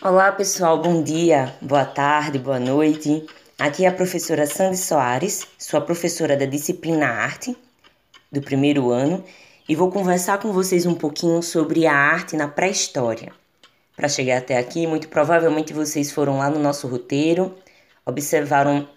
Olá 0.00 0.30
pessoal, 0.30 0.80
bom 0.80 1.02
dia, 1.02 1.52
boa 1.60 1.84
tarde, 1.84 2.38
boa 2.38 2.60
noite. 2.60 3.26
Aqui 3.58 3.84
é 3.84 3.88
a 3.88 3.92
professora 3.92 4.46
Sandy 4.46 4.76
Soares, 4.76 5.44
sua 5.58 5.80
professora 5.80 6.36
da 6.36 6.46
disciplina 6.46 7.08
Arte 7.08 7.56
do 8.30 8.40
primeiro 8.40 8.92
ano 8.92 9.24
e 9.68 9.74
vou 9.74 9.90
conversar 9.90 10.38
com 10.38 10.52
vocês 10.52 10.86
um 10.86 10.94
pouquinho 10.94 11.42
sobre 11.42 11.84
a 11.84 11.92
arte 11.92 12.36
na 12.36 12.46
pré-história. 12.46 13.32
Para 13.96 14.08
chegar 14.08 14.38
até 14.38 14.56
aqui, 14.56 14.86
muito 14.86 15.08
provavelmente 15.08 15.72
vocês 15.72 16.12
foram 16.12 16.38
lá 16.38 16.48
no 16.48 16.60
nosso 16.60 16.86
roteiro, 16.86 17.56
observaram 18.06 18.88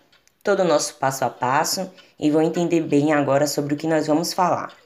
todo 0.44 0.60
o 0.60 0.68
nosso 0.68 0.98
passo 0.98 1.26
a 1.26 1.32
passo 1.32 1.92
e 2.20 2.30
vão 2.30 2.44
entender 2.44 2.82
bem 2.82 3.12
agora 3.12 3.48
sobre 3.48 3.74
o 3.74 3.78
que 3.78 3.88
nós 3.88 4.06
vamos 4.06 4.34
falar. 4.34 4.81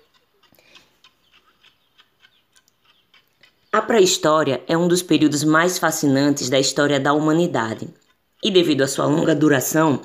A 3.75 3.81
pré-história 3.81 4.63
é 4.69 4.77
um 4.77 4.87
dos 4.87 5.01
períodos 5.01 5.43
mais 5.43 5.77
fascinantes 5.77 6.47
da 6.47 6.57
história 6.57 6.97
da 6.97 7.11
humanidade. 7.11 7.89
E 8.41 8.49
devido 8.49 8.83
à 8.83 8.87
sua 8.87 9.05
longa 9.05 9.35
duração, 9.35 9.99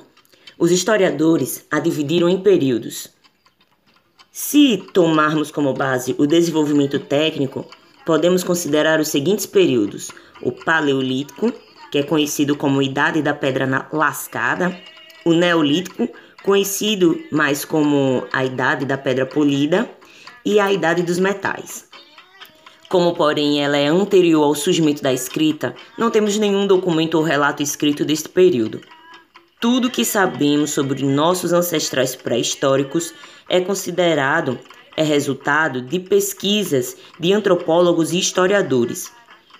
os 0.59 0.71
historiadores 0.71 1.65
a 1.71 1.79
dividiram 1.79 2.27
em 2.27 2.37
períodos. 2.37 3.07
Se 4.29 4.75
tomarmos 4.93 5.51
como 5.51 5.73
base 5.73 6.13
o 6.17 6.27
desenvolvimento 6.27 6.99
técnico, 6.99 7.65
podemos 8.05 8.43
considerar 8.43 8.99
os 8.99 9.07
seguintes 9.07 9.45
períodos: 9.45 10.11
o 10.41 10.51
Paleolítico, 10.51 11.53
que 11.93 11.99
é 11.99 12.03
conhecido 12.03 12.57
como 12.57 12.81
Idade 12.81 13.21
da 13.21 13.33
Pedra 13.33 13.87
Lascada, 13.93 14.77
o 15.23 15.31
Neolítico, 15.31 16.09
conhecido 16.43 17.17
mais 17.31 17.63
como 17.63 18.27
a 18.33 18.43
Idade 18.43 18.83
da 18.83 18.97
Pedra 18.97 19.25
Polida, 19.25 19.89
e 20.43 20.59
a 20.59 20.73
Idade 20.73 21.03
dos 21.03 21.19
Metais. 21.19 21.89
Como, 22.91 23.13
porém, 23.15 23.63
ela 23.63 23.77
é 23.77 23.87
anterior 23.87 24.43
ao 24.43 24.53
surgimento 24.53 25.01
da 25.01 25.13
escrita, 25.13 25.73
não 25.97 26.11
temos 26.11 26.37
nenhum 26.37 26.67
documento 26.67 27.15
ou 27.15 27.23
relato 27.23 27.63
escrito 27.63 28.03
deste 28.03 28.27
período. 28.27 28.81
Tudo 29.61 29.89
que 29.89 30.03
sabemos 30.03 30.71
sobre 30.71 31.01
nossos 31.05 31.53
ancestrais 31.53 32.17
pré-históricos 32.17 33.13
é 33.47 33.61
considerado 33.61 34.59
é 34.97 35.03
resultado 35.03 35.81
de 35.81 36.01
pesquisas 36.01 36.97
de 37.17 37.31
antropólogos 37.31 38.11
e 38.11 38.19
historiadores. 38.19 39.09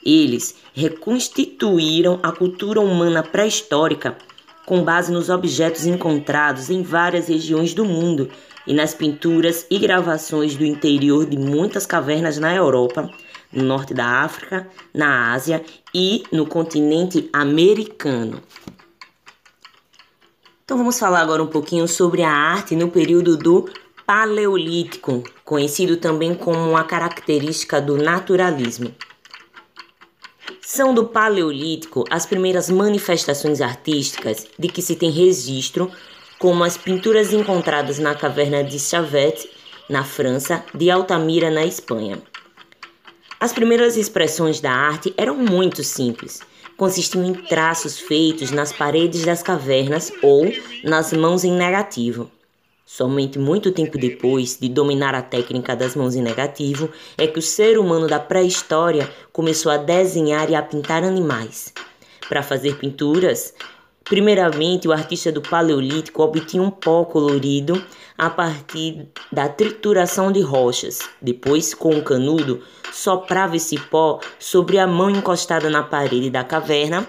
Eles 0.05 0.57
reconstituíram 0.73 2.19
a 2.21 2.33
cultura 2.33 2.81
humana 2.81 3.23
pré-histórica 3.23 4.17
com 4.65 4.83
base 4.83 5.11
nos 5.11 5.29
objetos 5.29 5.85
encontrados 5.85 6.69
em 6.69 6.83
várias 6.83 7.27
regiões 7.27 7.73
do 7.73 7.85
mundo 7.85 8.29
e 8.65 8.73
nas 8.73 8.93
pinturas 8.93 9.65
e 9.69 9.79
gravações 9.79 10.55
do 10.55 10.65
interior 10.65 11.25
de 11.25 11.37
muitas 11.37 11.85
cavernas 11.85 12.37
na 12.37 12.53
Europa, 12.53 13.09
no 13.51 13.63
norte 13.63 13.93
da 13.93 14.05
África, 14.05 14.67
na 14.93 15.33
Ásia 15.33 15.63
e 15.93 16.23
no 16.31 16.45
continente 16.45 17.29
americano. 17.33 18.41
Então 20.63 20.77
vamos 20.77 20.97
falar 20.97 21.19
agora 21.19 21.43
um 21.43 21.47
pouquinho 21.47 21.87
sobre 21.87 22.23
a 22.23 22.31
arte 22.31 22.75
no 22.75 22.89
período 22.89 23.35
do 23.35 23.69
Paleolítico, 24.05 25.23
conhecido 25.43 25.97
também 25.97 26.33
como 26.33 26.77
a 26.77 26.83
característica 26.83 27.81
do 27.81 27.97
naturalismo. 27.97 28.93
São 30.61 30.93
do 30.93 31.05
Paleolítico 31.05 32.05
as 32.09 32.25
primeiras 32.25 32.69
manifestações 32.69 33.59
artísticas 33.59 34.47
de 34.57 34.69
que 34.69 34.81
se 34.81 34.95
tem 34.95 35.11
registro 35.11 35.91
como 36.39 36.63
as 36.63 36.77
pinturas 36.77 37.33
encontradas 37.33 37.99
na 37.99 38.15
caverna 38.15 38.63
de 38.63 38.79
Chavet, 38.79 39.49
na 39.89 40.03
França, 40.03 40.63
de 40.73 40.89
Altamira, 40.89 41.51
na 41.51 41.65
Espanha. 41.65 42.17
As 43.41 43.51
primeiras 43.51 43.97
expressões 43.97 44.61
da 44.61 44.71
arte 44.71 45.15
eram 45.17 45.35
muito 45.35 45.83
simples. 45.83 46.41
Consistiam 46.77 47.25
em 47.25 47.33
traços 47.33 47.99
feitos 47.99 48.51
nas 48.51 48.71
paredes 48.71 49.25
das 49.25 49.41
cavernas 49.41 50.11
ou 50.21 50.53
nas 50.83 51.11
mãos 51.11 51.43
em 51.43 51.51
negativo. 51.51 52.29
Somente 52.85 53.39
muito 53.39 53.71
tempo 53.71 53.97
depois 53.97 54.59
de 54.61 54.69
dominar 54.69 55.15
a 55.15 55.23
técnica 55.23 55.75
das 55.75 55.95
mãos 55.95 56.13
em 56.13 56.21
negativo 56.21 56.91
é 57.17 57.25
que 57.25 57.39
o 57.39 57.41
ser 57.41 57.79
humano 57.79 58.07
da 58.07 58.19
pré-história 58.19 59.09
começou 59.33 59.71
a 59.71 59.77
desenhar 59.77 60.47
e 60.51 60.53
a 60.53 60.61
pintar 60.61 61.03
animais. 61.03 61.73
Para 62.29 62.43
fazer 62.43 62.77
pinturas, 62.77 63.55
Primeiramente, 64.03 64.89
o 64.89 64.91
artista 64.91 65.31
do 65.31 65.41
Paleolítico 65.41 66.21
obtinha 66.21 66.61
um 66.61 66.69
pó 66.69 67.05
colorido 67.05 67.81
a 68.21 68.29
partir 68.29 69.07
da 69.31 69.49
trituração 69.49 70.31
de 70.31 70.41
rochas. 70.41 70.99
Depois, 71.19 71.73
com 71.73 71.97
o 71.97 72.03
canudo, 72.03 72.61
soprava 72.93 73.55
esse 73.55 73.79
pó 73.79 74.19
sobre 74.37 74.77
a 74.77 74.85
mão 74.85 75.09
encostada 75.09 75.71
na 75.71 75.81
parede 75.81 76.29
da 76.29 76.43
caverna, 76.43 77.07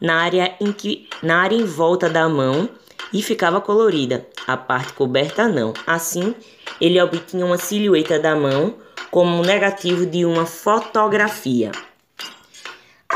na 0.00 0.16
área 0.16 0.52
em, 0.60 0.72
que, 0.72 1.08
na 1.22 1.40
área 1.40 1.54
em 1.54 1.64
volta 1.64 2.10
da 2.10 2.28
mão, 2.28 2.68
e 3.12 3.22
ficava 3.22 3.60
colorida. 3.60 4.26
A 4.44 4.56
parte 4.56 4.92
coberta 4.92 5.46
não. 5.46 5.72
Assim, 5.86 6.34
ele 6.80 7.00
obtinha 7.00 7.46
uma 7.46 7.56
silhueta 7.56 8.18
da 8.18 8.34
mão 8.34 8.74
como 9.08 9.44
negativo 9.44 10.04
de 10.04 10.24
uma 10.24 10.46
fotografia 10.46 11.70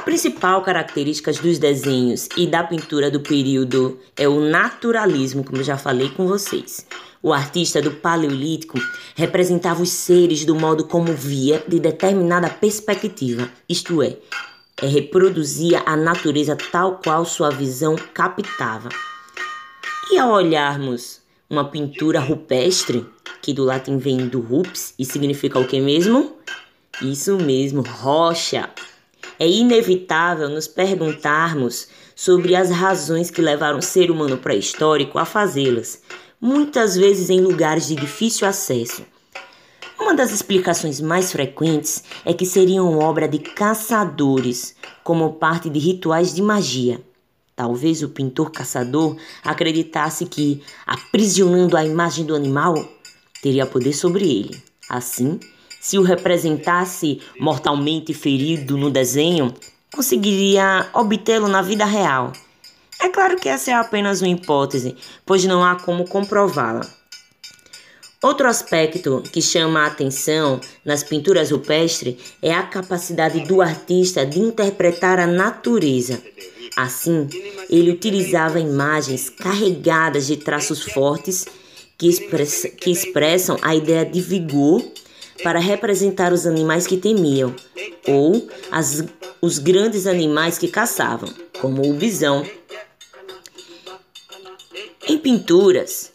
principal 0.04 0.62
característica 0.62 1.32
dos 1.32 1.59
desenhos 1.59 2.28
e 2.37 2.47
da 2.47 2.62
pintura 2.62 3.10
do 3.10 3.20
período 3.20 3.98
é 4.16 4.28
o 4.28 4.38
naturalismo, 4.38 5.42
como 5.42 5.59
eu 5.59 5.65
já 5.65 5.78
falei 5.78 6.10
com 6.10 6.26
vocês. 6.26 6.87
O 7.22 7.32
artista 7.32 7.81
do 7.81 7.91
Paleolítico 7.91 8.78
representava 9.15 9.82
os 9.82 9.88
seres 9.88 10.44
do 10.44 10.54
modo 10.54 10.84
como 10.84 11.12
via 11.15 11.65
de 11.66 11.81
determinada 11.81 12.50
perspectiva, 12.50 13.50
isto 13.66 14.03
é, 14.03 14.19
é 14.82 14.87
reproduzia 14.87 15.82
a 15.87 15.97
natureza 15.97 16.54
tal 16.71 17.00
qual 17.03 17.25
sua 17.25 17.48
visão 17.50 17.97
captava. 18.12 18.91
E 20.12 20.19
ao 20.19 20.32
olharmos 20.32 21.22
uma 21.48 21.65
pintura 21.65 22.21
rupestre, 22.21 23.06
que 23.41 23.54
do 23.54 23.65
latim 23.65 23.97
vem 23.97 24.28
do 24.28 24.41
rups 24.41 24.92
e 24.98 25.04
significa 25.04 25.59
o 25.59 25.66
que 25.66 25.81
mesmo? 25.81 26.36
Isso 27.00 27.36
mesmo, 27.38 27.82
rocha 27.82 28.69
é 29.39 29.49
inevitável 29.49 30.49
nos 30.49 30.67
perguntarmos 30.67 31.89
sobre 32.15 32.55
as 32.55 32.71
razões 32.71 33.31
que 33.31 33.43
levaram 33.43 33.78
o 33.78 33.83
ser 33.83 34.11
humano 34.11 34.39
pré-histórico 34.39 35.19
a 35.19 35.25
fazê-las, 35.25 36.03
muitas 36.41 36.97
vezes 36.97 37.31
em 37.31 37.41
lugares 37.41 37.89
de 37.89 37.97
difícil 37.97 38.47
acesso. 38.47 39.03
Uma 39.99 40.15
das 40.15 40.33
explicações 40.33 41.00
mais 41.00 41.33
frequentes 41.33 42.05
é 42.25 42.33
que 42.33 42.45
seriam 42.45 42.99
obra 42.99 43.27
de 43.27 43.39
caçadores, 43.39 44.77
como 45.03 45.34
parte 45.34 45.71
de 45.71 45.78
rituais 45.78 46.34
de 46.34 46.43
magia. 46.43 47.01
Talvez 47.56 48.03
o 48.03 48.09
pintor 48.09 48.51
caçador 48.51 49.16
acreditasse 49.43 50.27
que, 50.27 50.62
aprisionando 50.84 51.77
a 51.77 51.84
imagem 51.84 52.25
do 52.25 52.34
animal, 52.34 52.75
teria 53.41 53.65
poder 53.65 53.93
sobre 53.93 54.25
ele. 54.25 54.62
Assim, 54.89 55.39
se 55.84 55.99
o 55.99 56.03
representasse 56.03 57.21
mortalmente 57.39 58.15
ferido 58.15 58.75
no 58.78 58.91
desenho, 58.91 59.53
conseguiria 59.93 60.89
obtê-lo 60.95 61.47
na 61.47 61.61
vida 61.61 61.84
real. 61.84 62.33
É 62.99 63.11
claro 63.11 63.37
que 63.37 63.50
essa 63.50 63.71
é 63.71 63.75
apenas 63.75 64.22
uma 64.22 64.31
hipótese, 64.31 64.97
pois 65.27 65.45
não 65.45 65.62
há 65.62 65.77
como 65.77 66.09
comprová-la. 66.09 66.89
Outro 68.22 68.49
aspecto 68.49 69.22
que 69.31 69.43
chama 69.43 69.81
a 69.81 69.87
atenção 69.89 70.59
nas 70.87 71.05
pinturas 71.05 71.50
rupestres 71.50 72.16
é 72.41 72.55
a 72.55 72.62
capacidade 72.62 73.41
do 73.41 73.61
artista 73.61 74.25
de 74.25 74.41
interpretar 74.41 75.21
a 75.21 75.27
natureza. 75.27 76.19
Assim, 76.78 77.28
ele 77.69 77.91
utilizava 77.91 78.59
imagens 78.59 79.28
carregadas 79.28 80.28
de 80.28 80.39
traços 80.39 80.83
fortes 80.83 81.45
que, 81.99 82.09
express 82.09 82.72
que 82.81 82.91
expressam 82.91 83.59
a 83.61 83.77
ideia 83.77 84.06
de 84.06 84.22
vigor 84.22 84.83
para 85.43 85.59
representar 85.59 86.33
os 86.33 86.47
animais 86.47 86.87
que 86.87 86.97
temiam, 86.97 87.55
ou 88.07 88.48
as, 88.71 89.04
os 89.41 89.59
grandes 89.59 90.07
animais 90.07 90.59
que 90.59 90.69
caçavam, 90.69 91.28
como 91.60 91.89
o 91.89 91.95
bisão. 91.95 92.45
Em 95.07 95.19
pinturas 95.19 96.13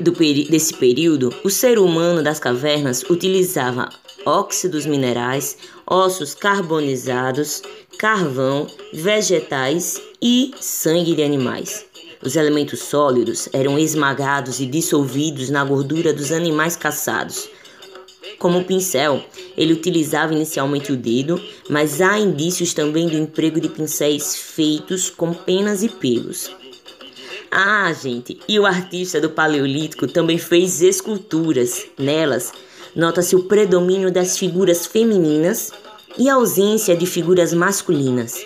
do, 0.00 0.12
desse 0.12 0.74
período, 0.74 1.34
o 1.44 1.50
ser 1.50 1.78
humano 1.78 2.22
das 2.22 2.40
cavernas 2.40 3.02
utilizava 3.08 3.88
óxidos 4.24 4.86
minerais, 4.86 5.56
ossos 5.86 6.34
carbonizados, 6.34 7.62
carvão, 7.98 8.66
vegetais 8.92 10.00
e 10.20 10.52
sangue 10.60 11.14
de 11.14 11.22
animais. 11.22 11.84
Os 12.22 12.36
elementos 12.36 12.80
sólidos 12.80 13.48
eram 13.52 13.78
esmagados 13.78 14.58
e 14.60 14.66
dissolvidos 14.66 15.50
na 15.50 15.62
gordura 15.62 16.12
dos 16.12 16.32
animais 16.32 16.74
caçados, 16.74 17.48
como 18.38 18.64
pincel, 18.64 19.22
ele 19.56 19.72
utilizava 19.72 20.34
inicialmente 20.34 20.92
o 20.92 20.96
dedo, 20.96 21.40
mas 21.68 22.00
há 22.00 22.18
indícios 22.18 22.74
também 22.74 23.08
do 23.08 23.16
emprego 23.16 23.60
de 23.60 23.68
pincéis 23.68 24.36
feitos 24.36 25.10
com 25.10 25.32
penas 25.32 25.82
e 25.82 25.88
pelos. 25.88 26.50
Ah, 27.50 27.92
gente, 27.92 28.38
e 28.48 28.58
o 28.58 28.66
artista 28.66 29.20
do 29.20 29.30
Paleolítico 29.30 30.08
também 30.08 30.38
fez 30.38 30.82
esculturas. 30.82 31.86
Nelas, 31.96 32.52
nota-se 32.96 33.36
o 33.36 33.44
predomínio 33.44 34.10
das 34.10 34.36
figuras 34.36 34.86
femininas 34.86 35.70
e 36.18 36.28
ausência 36.28 36.96
de 36.96 37.06
figuras 37.06 37.52
masculinas. 37.52 38.44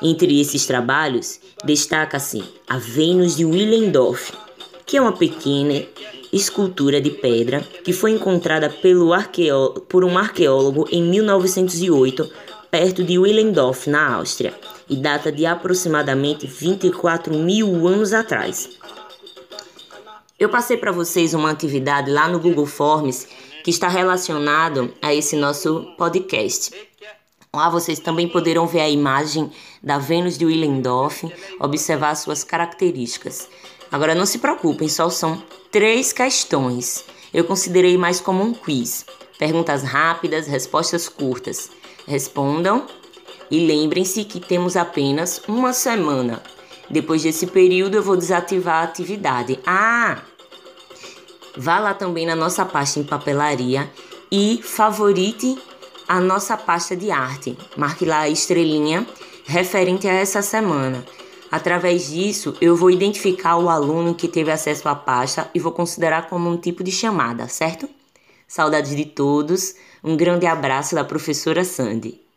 Entre 0.00 0.40
esses 0.40 0.64
trabalhos, 0.64 1.40
destaca-se 1.64 2.42
a 2.68 2.78
Vênus 2.78 3.36
de 3.36 3.44
Willendorf, 3.44 4.32
que 4.86 4.96
é 4.96 5.00
uma 5.00 5.12
pequena 5.12 5.84
escultura 6.32 7.00
de 7.00 7.10
pedra 7.10 7.60
que 7.84 7.92
foi 7.92 8.12
encontrada 8.12 8.72
por 9.88 10.04
um 10.04 10.16
arqueólogo 10.16 10.86
em 10.90 11.02
1908, 11.02 12.30
perto 12.70 13.02
de 13.02 13.18
Willendorf, 13.18 13.90
na 13.90 14.14
Áustria, 14.14 14.54
e 14.88 14.96
data 14.96 15.32
de 15.32 15.44
aproximadamente 15.44 16.46
24 16.46 17.34
mil 17.34 17.86
anos 17.86 18.12
atrás. 18.12 18.70
Eu 20.38 20.48
passei 20.48 20.76
para 20.76 20.92
vocês 20.92 21.34
uma 21.34 21.50
atividade 21.50 22.10
lá 22.10 22.28
no 22.28 22.38
Google 22.38 22.66
Forms 22.66 23.28
que 23.62 23.70
está 23.70 23.88
relacionado 23.88 24.92
a 25.02 25.14
esse 25.14 25.36
nosso 25.36 25.94
podcast. 25.98 26.70
Lá 27.54 27.68
vocês 27.68 27.98
também 27.98 28.28
poderão 28.28 28.66
ver 28.66 28.80
a 28.80 28.88
imagem 28.88 29.50
da 29.82 29.98
Vênus 29.98 30.38
de 30.38 30.46
Willendorf, 30.46 31.30
observar 31.58 32.14
suas 32.14 32.44
características. 32.44 33.48
Agora 33.90 34.14
não 34.14 34.26
se 34.26 34.38
preocupem, 34.38 34.88
só 34.88 35.10
são 35.10 35.42
três 35.70 36.12
questões. 36.12 37.04
Eu 37.32 37.44
considerei 37.44 37.96
mais 37.96 38.20
como 38.20 38.42
um 38.42 38.52
quiz. 38.52 39.04
Perguntas 39.38 39.82
rápidas, 39.82 40.46
respostas 40.46 41.08
curtas. 41.08 41.70
Respondam 42.06 42.86
e 43.50 43.66
lembrem-se 43.66 44.24
que 44.24 44.40
temos 44.40 44.76
apenas 44.76 45.42
uma 45.48 45.72
semana. 45.72 46.42
Depois 46.88 47.22
desse 47.22 47.46
período 47.46 47.96
eu 47.96 48.02
vou 48.02 48.16
desativar 48.16 48.76
a 48.76 48.82
atividade. 48.82 49.58
Ah! 49.66 50.18
Vá 51.56 51.78
lá 51.78 51.94
também 51.94 52.26
na 52.26 52.36
nossa 52.36 52.64
pasta 52.64 53.00
em 53.00 53.04
papelaria 53.04 53.90
e 54.30 54.60
favorite 54.62 55.58
a 56.06 56.20
nossa 56.20 56.56
pasta 56.56 56.96
de 56.96 57.10
arte. 57.10 57.56
Marque 57.76 58.04
lá 58.04 58.20
a 58.20 58.28
estrelinha 58.28 59.06
referente 59.44 60.08
a 60.08 60.12
essa 60.12 60.42
semana. 60.42 61.04
Através 61.50 62.08
disso, 62.08 62.54
eu 62.60 62.76
vou 62.76 62.90
identificar 62.90 63.56
o 63.56 63.68
aluno 63.68 64.14
que 64.14 64.28
teve 64.28 64.52
acesso 64.52 64.88
à 64.88 64.94
pasta 64.94 65.50
e 65.52 65.58
vou 65.58 65.72
considerar 65.72 66.28
como 66.28 66.48
um 66.48 66.56
tipo 66.56 66.84
de 66.84 66.92
chamada, 66.92 67.48
certo? 67.48 67.88
Saudades 68.46 68.94
de 68.94 69.04
todos, 69.04 69.74
um 70.02 70.16
grande 70.16 70.46
abraço 70.46 70.94
da 70.94 71.04
professora 71.04 71.64
Sandy. 71.64 72.29